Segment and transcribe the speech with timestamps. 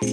[0.00, 0.08] はい、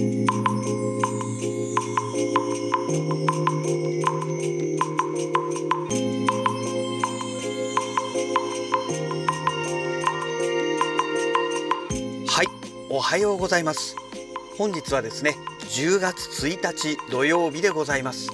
[12.90, 13.94] おはようございます。
[14.58, 18.32] 本日はですね、10月1日土曜日でございます。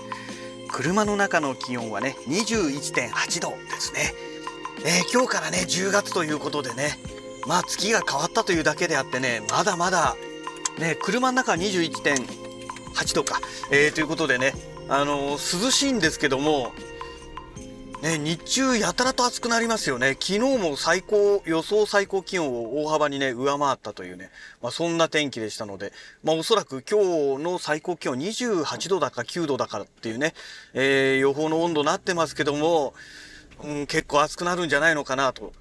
[0.71, 4.15] 車の中の気温はね、21.8度ですね。
[4.87, 6.99] えー今日からね、10月ということでね、
[7.47, 10.17] まあ月が変わったというだけであってね、まだまだ、
[10.79, 13.41] ね、車の中は21.8度か、
[13.71, 14.55] えーということでね、
[14.89, 16.73] あのー涼しいんですけども、
[18.03, 20.17] ね、日中やたらと暑くなりますよね。
[20.19, 25.93] 昨日も最高、予想最高気温を大幅にね、上回ったというね、まあそんな天気でしたので、
[26.25, 30.35] まあおそらく今日の最高気温28度だか9度だからっていうね、
[30.75, 32.95] えー予報の温度になってますけども、
[33.63, 35.53] うん、結構暑くなるんじゃないのかなと。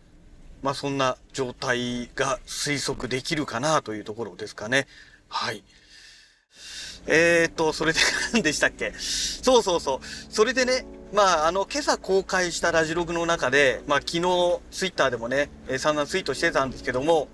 [0.62, 4.88] まあそんな状態が推測できるかなというところですかね。
[5.30, 5.64] はい。
[7.08, 8.00] えーと、それで
[8.34, 8.94] 何でしたっけ？
[9.00, 10.00] そうそうそう。
[10.34, 14.22] それでね、まあ、あの、今朝公開したラジログの中で、まあ、昨日、
[14.72, 17.28] ツイッターでもね、えー散々ツイートしてたんですけども、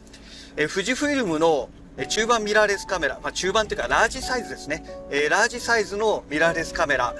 [0.55, 4.83] えー富士フイルムのえー中盤ミラーレスカメラ、まあ、中盤っていうか、ラージサイズですね。
[5.11, 7.13] えーラージサイズのミラーレスカメラ、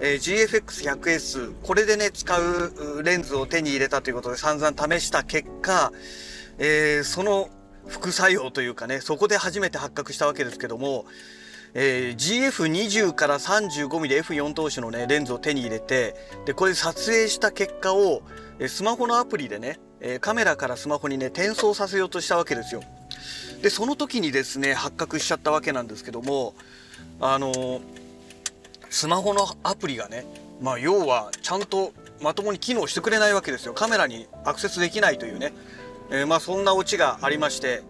[0.00, 5.92] えー GFX100S、これでね、使うレンズを手に入れたということで散々試した結果、
[6.58, 7.50] えーその
[7.86, 11.06] 副作用というかね、そこで初めて発覚したわけですけども、
[11.74, 16.14] えー GF20 から 35mmF4 投資のねレンズを手に入れて
[16.46, 18.22] でこれ撮影した結果を
[18.58, 22.82] えスマホのアプリでね、えカメラからスマホにね転送させようとしたわけですよ。
[23.62, 26.54] でその時にですね発覚しちゃったわけなんですけども
[27.20, 27.80] あのー
[28.90, 30.24] スマホのアプリがね
[30.60, 33.74] まあ要はちゃんとまともに機能してくれないわけですよ。
[33.74, 35.52] カメラにアクセスできないというね、
[36.10, 37.82] えーまあそんなオチがありまして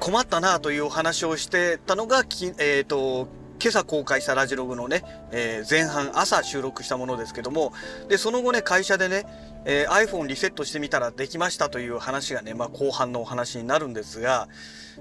[0.00, 3.28] 困ったなというお話をしてたのがき、えー、と
[3.60, 7.72] 今朝公開したラジログのね、えー前半朝収録したものですけども
[8.08, 9.26] でその後ね会社でね、
[9.64, 14.48] えー iPhone リセットしてみたらできましたという話がね、まあ、後半のお話になるんですが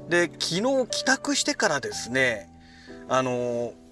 [0.07, 2.49] で昨日帰宅してからですね
[3.09, 3.82] あのー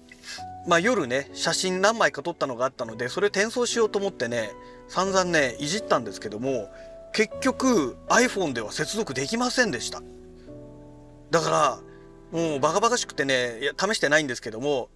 [0.66, 4.50] まあ夜ね写真何枚か撮ったのがあったのでそれ転送しようと思ってね
[4.88, 6.68] 散々ねいじったんですけども
[7.12, 10.02] 結局 iPhone では接続できませんでした。
[11.30, 14.88] だから、もうバカバカしくてね、いや試してないんですけども、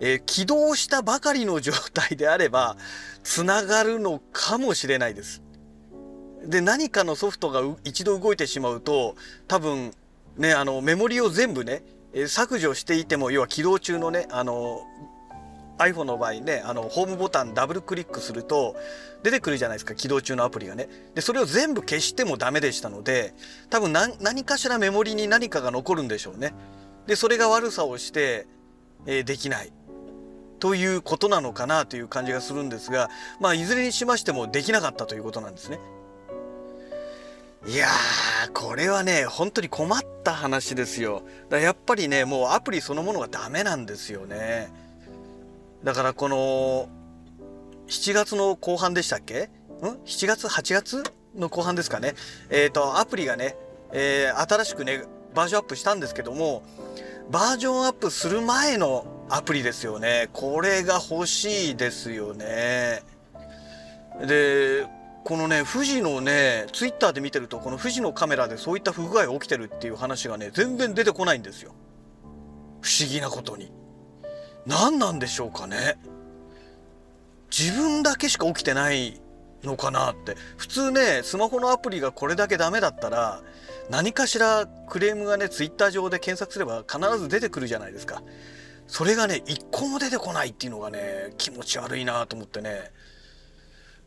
[0.00, 2.76] えー起動したばかりの状態であれば、
[3.22, 5.42] つながるのかもしれないです。
[6.44, 9.92] で、何かのソフトが一度動いてしまうと、多分、
[10.36, 11.82] ね、あの、メモリを全部ね、
[12.12, 14.82] え削除していても、要は起動中のね、あの、
[15.78, 18.76] iPhone の場合ね、あの、ホームボタンダブルクリックすると、
[19.22, 20.88] 出てくるじゃないですか、起動中のアプリがね。
[21.14, 23.34] で、それを全部消してもダメでしたので、
[23.70, 26.54] 多分何何かしらメモリに何かが残るんでしょうね。
[27.06, 28.46] で、それが悪さをして、
[29.06, 29.72] えーできない。
[30.58, 33.08] ということなのかなという感じがするんですが、
[33.40, 35.80] まあ、いずれにしましてもできなかったということなんですね。
[37.66, 41.22] いやー、これはね、本当に困った話ですよ。
[41.50, 44.72] だやっぱりね、もうアプリそのものがダメなんですよね。
[45.84, 46.88] だからこの、
[47.86, 49.44] 7月の後半でしたっけ？
[49.44, 49.48] ん
[50.04, 51.02] ?7 月 ?8 月
[51.36, 52.14] の後半ですかね。
[52.48, 53.56] えっ、と、アプリがね、
[53.92, 55.04] えー新しくね、
[55.34, 56.62] バージョンアップしたんですけども、
[57.30, 60.30] バージョンアップする前のアプリですよね。
[60.32, 63.02] これが欲しいですよね。
[64.26, 64.86] で、
[65.24, 71.74] このね、富士のね、ツイッターで見てると、この富士のカメラでそういった不具合が起きてるっていう話がね、全然出てこないんですよ。
[72.80, 73.72] 不思議なことに。
[74.66, 75.98] 何なんでしょうかね。
[77.50, 79.20] 自分だけしか起きてない
[79.62, 80.36] のかなって。
[80.56, 83.42] 普通ね、スマホのアプリがこれだけダメだったら、
[83.90, 88.22] 何かしらクレームがね、ツイッター上で検索すれば必ず出てくるじゃないですか。
[88.86, 92.90] それがね、一個も出てこないっていうのがね、気持ち悪いなと思ってね。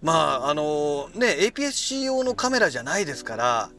[0.03, 3.69] まあ、あのね、APS-C 用のカメラじゃないですから、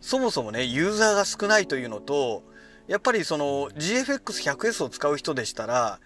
[0.00, 2.44] そもそもね、ユーザーが少ないというのと、
[2.86, 5.98] やっぱりその GFX100S を使う人でしたら、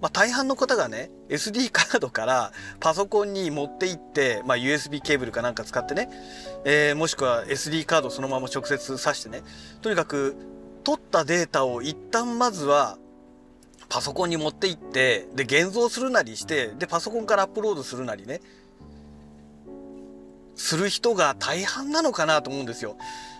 [0.00, 6.10] まあ、大半の方がね SD カードからパソコンに持って行って、まあ、USB ケーブルかなんか使ってね、
[6.64, 9.42] えーもしくは SD カードをそのまま直接挿してね
[9.80, 10.36] とにかく
[10.84, 12.98] 取ったデータを一旦まずは
[13.88, 18.40] パソコンに持って行ってで現像するなりしてでパソコンからアップロードするなりね
[20.56, 22.96] する人が大半なのかなと思うんですよ。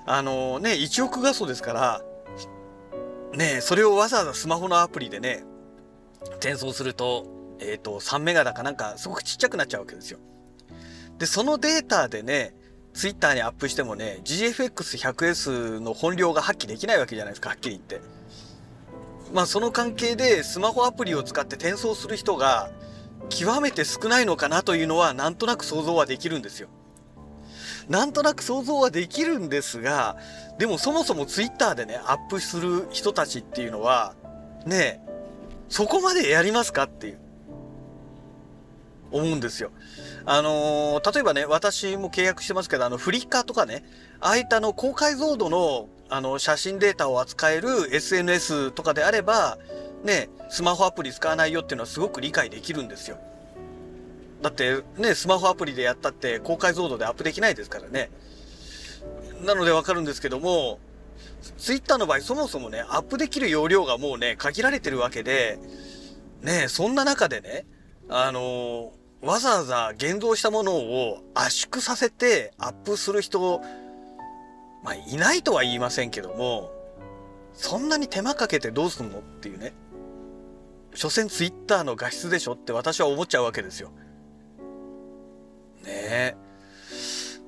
[0.07, 2.03] あのね1億画素ですから
[3.37, 5.43] ねそれをわざわざスマホのアプリでね
[6.37, 7.27] 転送すると,、
[7.59, 10.19] えー、と3メガだかなんかすごくちっちゃくなっちゃうわけですよ。
[11.19, 12.55] でそのデータでね
[12.93, 18.01] ツイッターにアップしてもね GFX100S の本領が発揮できないわけじゃないですかはっきり言って。
[19.33, 22.71] まあその関係でスマホアプリを使って転送する人が
[23.29, 26.69] 極めて少ないのかなというのはなんとなく想像はできるんですよ。
[27.89, 30.17] なんとなく想像はできるんですが、
[30.59, 34.15] でもそもそもツイッターでね、アップする人たちっていうのは、
[34.65, 35.07] ねえ
[35.69, 37.19] そこまでやりますかっていう、
[39.11, 39.71] 思うんですよ。
[40.25, 43.85] あのー、例えばね、私も契約してますけど、あの、フリッカーとかね、
[44.21, 49.59] ああいったの高解像度の、あの、写真データを扱える SNS とかであれば、
[50.05, 53.19] ね、スマホアプリ使わないよっていうのはすごく理解できるんですよ。
[54.43, 58.11] だってね、スマホアプリでやったって高解像度でアップできないですからね。
[59.45, 60.79] なのでわかるんですけども、
[61.59, 65.59] ツイッターの場合そもそもね、アップできる容量がもうね、限られてるわけで、
[66.43, 67.67] ね、そんな中でね、
[68.09, 73.61] あのー、わざわざ現像したものを圧縮させてアップする人、
[74.85, 76.71] まあ、いないとは言いませんけども、
[77.55, 79.75] そんなに手間かけてどうすんのっていうね。
[80.95, 83.91] 所詮ツイッターの画質でしょって私は思っちゃうわけですよ。
[85.87, 86.37] ね。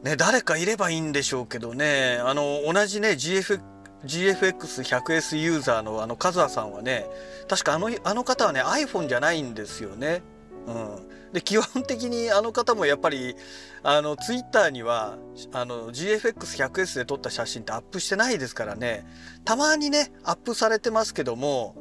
[0.03, 3.61] ね、誰かいればいいんでしょうけどね、あの、同じね、GF、
[4.05, 7.07] GFX100S ユーザーのあの、カズアさんはね、
[7.49, 10.23] 確かあの、あの方はね、iPhone じゃないんですよね。
[10.67, 11.33] うん。
[11.33, 13.35] で、基本的にあの方もやっぱり、
[13.83, 15.19] あの、ツイッターには、
[15.53, 19.05] あの、GFX100S で撮った写真ってアップしてないですからね、
[19.45, 21.75] たまにね、アップされてますけども、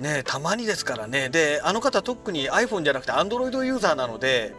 [0.00, 1.28] ねたまにですからね。
[1.28, 4.54] で、あの方特に iPhone じゃなくて Android ユーザーなので、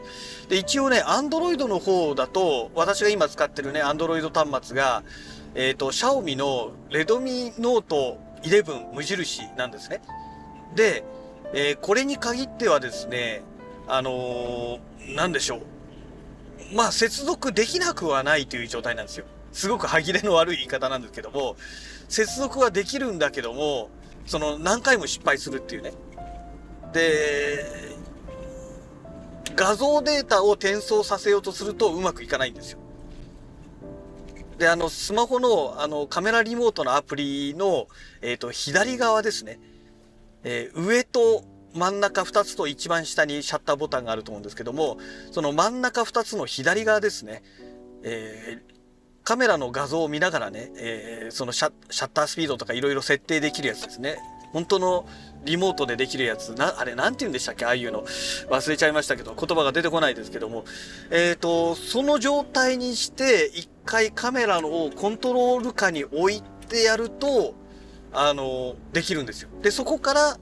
[0.47, 5.03] で、一応ね、Android の方だと、私が今使ってるね、Android 端末が、
[5.55, 10.01] えっ、ー、と、Xiaomi の Redmi Note 11無印なんですね。
[10.75, 11.03] で、
[11.53, 13.41] えー、これに限ってはですね、
[13.87, 16.75] あのー、なんでしょう。
[16.75, 19.25] まあ、接続できなくはないという状態なんですよ。
[19.51, 21.57] すごく歯切れの悪い言い方なんですけども、
[22.07, 23.89] 接続はできるんだけども、
[24.25, 25.93] その何回も失敗するっていうね。
[26.93, 27.65] で、
[29.55, 32.79] 画像データを転送させようとするとうまくいかないんですよ。
[34.57, 37.87] で、あの、スマホの、あの、カメラリモートのアプリの、
[38.21, 39.59] えっ、ー、と、左側ですね。
[40.43, 41.43] えー、上と
[41.73, 44.97] 真ん中2つと一番下にシャッターボタンがあると思うんですけども、
[45.31, 47.43] その真ん中2つの左側ですね。
[48.03, 48.61] え、
[49.23, 54.17] カメラの画像を見ながらね、えー、そのシャッタースピードとかいろいろ設定できるやつですね。
[54.51, 55.07] 本当の
[55.45, 57.65] リモートでできるやつ、な、あれなんて言うんでしたっけ？
[57.65, 58.03] ああいうの。
[58.49, 60.65] 忘れちゃいましたけど、言葉が出てこないですけども。
[61.09, 67.53] えっ、ー、と、その状態にして、一回カメラをコントロール下に置いてやると、
[68.11, 69.49] あの、できるんですよ。
[69.61, 70.37] で、そこから、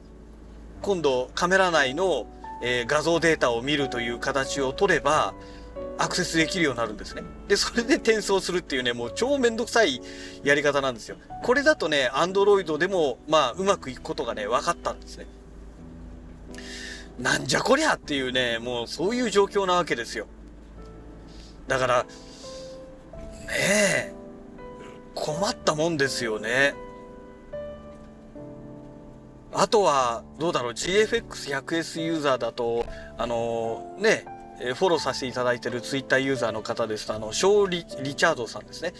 [0.82, 2.26] 今度カメラ内の、
[2.64, 5.36] えー、画像データを見るという形を取れば、
[5.98, 7.24] アクセスできるようになるんですね。
[7.48, 10.02] で、それで転送するっていうね、もう超めんどくさい
[10.44, 11.18] やり方なんですよ。
[11.44, 15.28] これだとね、アンドロイドでも、まあ、うまくいくことがね、分かったんですね。
[17.20, 20.28] なんじゃこりゃっていうね、もうそういう状況なわけですよ。
[21.68, 22.10] だから、ね
[23.52, 24.14] え、
[25.16, 26.76] 困ったもんですよね。
[29.52, 32.86] あとは、どうだろう、GFX100S ユーザーだと、
[33.18, 38.94] あのー、ね、えフォローさせていただいているツイッターユーザーの方ですと、あの、ショーリ・リチャードさんですね。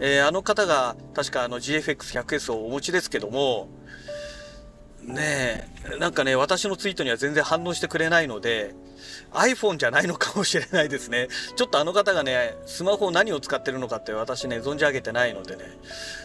[0.00, 3.68] えー、あの方が確かあの GFX100S をお持ちですけども、
[5.04, 8.74] ねえ、なんかね、私のツイートには全然反応してくれないので、
[9.32, 11.28] iPhone じゃないのかもしれないですね。
[11.56, 15.64] ちょっとあの方がね、スマホを何を使ってるのかって私ね、存じ上げてないのでね、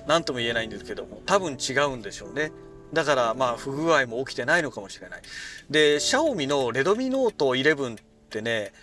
[0.08, 2.52] なんとも言えないんですけども、多分違うんでしょうね。
[2.94, 5.22] だからまあ不具合も起きてないのかもしれない。
[5.70, 7.98] で、シャオミのレドミノート11っ
[8.28, 8.74] ってね、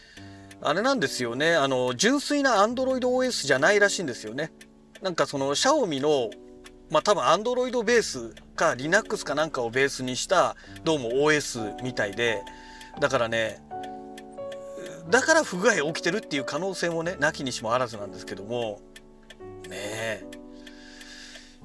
[0.63, 4.51] あれなんですよね、あの、純粋な Android OS じゃないらしいんですよね。
[5.03, 6.31] なんかその、シャオミの、
[6.91, 12.43] まあ多分 Android ベースか Linux かなんかをベースにした、どうも OS みたいで、
[12.99, 13.63] だからね、
[15.11, 18.81] だから不具合起きてるっていう可能性もね、なきにしもあらずなんですけども、
[19.69, 20.25] ねえ。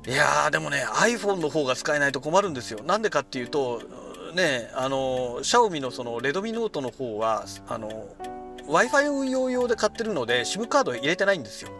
[0.07, 2.83] いやーでもね iPhone の方が使えないと困るんですよ。
[2.83, 3.81] なんでかっていうと
[4.31, 8.15] ねあのシャオミのそのレドミノートの方はあの
[8.67, 11.71] Wi-Fi 運用用で買ってるので SIM カード入れてないんですよ。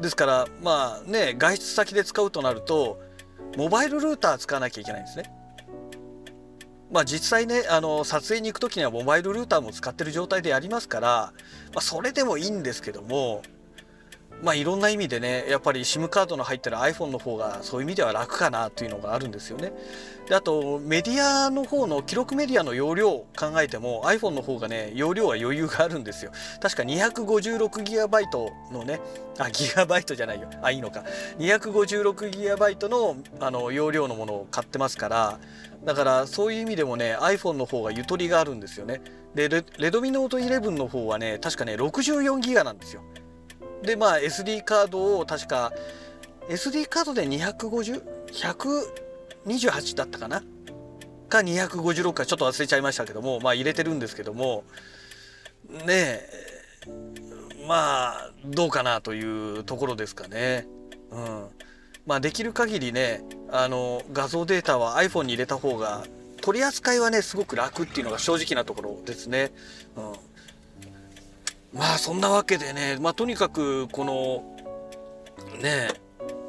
[0.00, 3.00] ですからまあね外出先で使うとなると
[3.56, 5.30] モバイルルーター使わなきゃいけないんですね。
[6.90, 11.32] まあ実際ねあの撮影に行く時にはモバイルルーターも使ってる状態でやりますから、ま
[11.76, 13.42] あ、それでもいいんですけども
[14.44, 19.72] まあいろんな意味でねやっぱり SIM カードの入ってる iPhone の方がそういう意味では楽かなというのがあるんですよね。
[20.28, 26.30] であとメディアの方の記録メディアの容量を考えても iPhone の方がね容量は余裕があるんですよ。
[26.60, 29.00] 確か 256GB のね
[29.38, 31.04] あギガバイトじゃないよあいいのか
[31.38, 35.38] 256GB のあの容量のものを買ってますから
[35.84, 39.00] だからそういう意味でもね iPhone の方がゆとりがあるんですよね。
[39.34, 43.02] でレレドミノート11の方はね確かね64ギガなんですよ。
[43.84, 45.72] でまあ SD カードを確か
[46.48, 50.42] SD カードで250128だったかな？
[51.28, 54.64] か256かちょっと忘れちゃいましたけどもまあ入れてるんですけども
[55.86, 56.28] ねえ
[57.66, 60.66] まあどうかなというところですかね。
[61.10, 61.46] うん
[62.06, 66.04] まあ、できる限りねあの画像データは iPhone に入れた方が
[66.42, 69.52] 取り扱いはねすごく楽っていうのが正直なところですね。
[69.96, 70.12] うん
[71.74, 74.44] まあそんなわけでね、まあ、とにかくこの
[75.60, 75.88] ね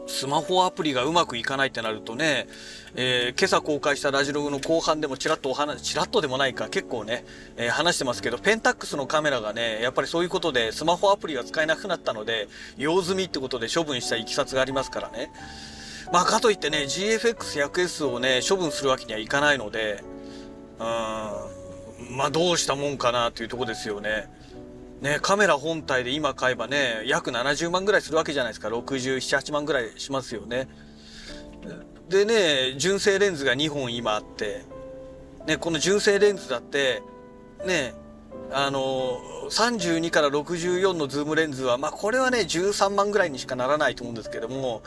[0.07, 2.47] スマホアプリがうまくいかないってなるとね、
[2.95, 7.25] えー、今朝公開したラジログの後半でもちらっとお話、ちらっとでもないか結構ね、
[7.57, 15.31] えー、話してますけど、ペンタックスのカメラがね、やっぱりそういうことでスマホアプリが使えなくなったので、用済みってことで処分したいきさつがありますからね。
[16.13, 20.03] まあかといってね、GFX100S をね、処分するわけにはいかないので、
[20.79, 24.29] うん、まあどうしたもんかなというとこですよね。
[25.01, 28.69] ね、カメラ本体で今買えばね、約70万ぐらいするわけじゃないですか。
[28.69, 30.67] 67、8万ぐらいしますよね。
[32.09, 34.63] でね、純正レンズが2本今あって、
[35.47, 37.01] ね、この純正レンズだって、
[37.65, 37.93] ね、
[38.51, 44.83] あの、32から64のズームレンズは、まあこれはね、13万ぐらいにしかならないと思うんですけども、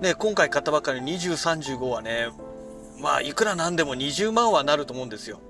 [0.00, 2.28] ね、今回買ったばっかりの20、35はね、
[3.00, 5.40] まあいくらなんでも20万はなると思うんですよ。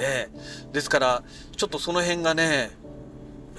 [0.00, 0.30] ね
[0.72, 1.22] ですから
[1.56, 2.70] ちょっとその辺がね、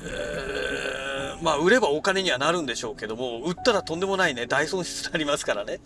[0.03, 5.79] えー、まあ売ればお金にはなるんでしょうけども売ったらとんでもないね大損失になりますからね、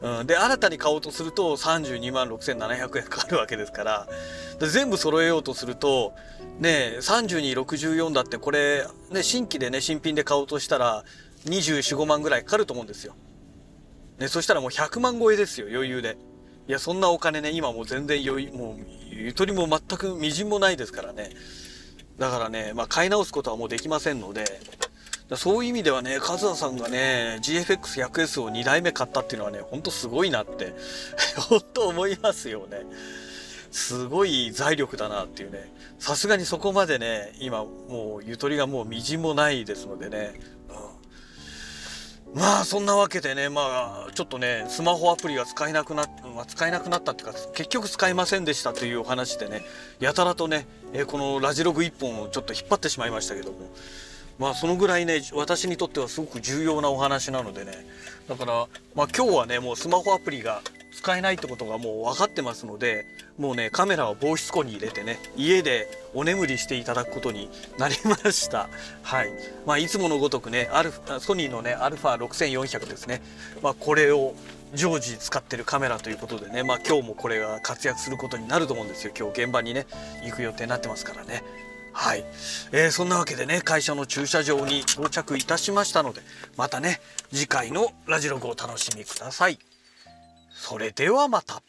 [0.00, 4.08] うん、で新たに買おうとすると32万6700円かかるわけですから
[4.60, 6.14] 全部揃えようとすると
[6.58, 11.04] ね3264だってこれね新規でね新品で買おうとしたら
[11.44, 13.14] 245万ぐらいかかると思うんですよ。
[14.18, 16.16] ね、そしたらもう100万超えですよ余裕で。
[16.66, 21.30] いやそんなお金ね今もう全然余裕もうゆとりも全くみじんもないですからね。
[22.18, 24.44] だからね、まあ、買い直すことはもうできませんので。
[25.36, 30.74] そういう意味ではね和田さんがね GFX100S を2台目買ったっていうのはねほんとすごいなって
[31.50, 32.80] 本当思いますよね。
[33.70, 35.70] すごい財力だなっていうね。
[35.98, 40.32] さすがにそこまでね今もうゆとりがもうみじんもないですのでね。
[42.34, 49.62] まあそんなわけでねまあちょっとねスマホアプリが使えなくなっ、ま、使えなくなったっていうか結局使いませんでしたというお話でね
[49.98, 53.58] やたらとね、え、このラジログ1本をちょっと引っ張ってしまいましたけども
[54.38, 57.72] まあそのぐらいね私にとってはすごく重要なお話なのでね
[58.28, 63.06] だからまあ今日はねもうスマホアプリが使えないってことがもう分かってますので
[63.38, 68.68] もうねカメラを防湿庫に入れてね家でお眠りしていただくことになりました。
[69.02, 69.30] はい。
[69.66, 73.22] まあいつものごとくねアルソニーのね α6400 ですね。
[73.62, 74.34] まあこれを
[74.74, 79.12] 常時使ってるカメラということでねまあ今日もこれが活躍することになると思うんですよ。
[79.18, 79.86] 今日現場にね
[80.24, 81.42] 行く予定になってますからね。
[81.92, 82.24] はい、
[82.70, 86.20] えー、そんなわけでね会社の駐車場に到着いたしましたので
[86.56, 87.00] またね
[87.32, 89.58] 次回のラジログをお楽しみください。
[90.58, 91.62] それではまた。